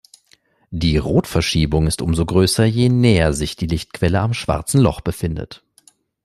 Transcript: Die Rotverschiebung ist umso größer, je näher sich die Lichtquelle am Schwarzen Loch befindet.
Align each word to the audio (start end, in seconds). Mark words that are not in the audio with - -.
Die 0.71 0.97
Rotverschiebung 0.97 1.85
ist 1.85 2.01
umso 2.01 2.25
größer, 2.25 2.65
je 2.65 2.89
näher 2.89 3.33
sich 3.33 3.55
die 3.55 3.67
Lichtquelle 3.67 4.19
am 4.19 4.33
Schwarzen 4.33 4.81
Loch 4.81 5.01
befindet. 5.01 5.63